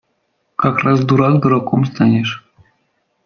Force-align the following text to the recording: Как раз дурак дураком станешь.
Как 0.55 0.79
раз 0.79 1.05
дурак 1.05 1.43
дураком 1.43 1.85
станешь. 1.85 2.43